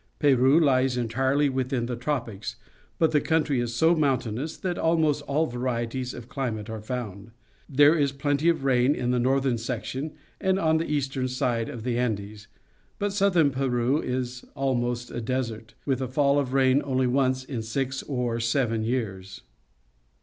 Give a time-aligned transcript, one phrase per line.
[0.17, 2.55] Peru lies entirely within the tropics,
[2.97, 7.29] but the countrj is so mountainous that almost aU varieties of cUmate are found.
[7.69, 11.83] There is plenty of rain in the northern section and on the eastern side of
[11.83, 12.47] the Andes,
[12.97, 17.43] but south ern Peru is almost a desert, \nth a fall of rain only once
[17.43, 19.41] in six or seven years.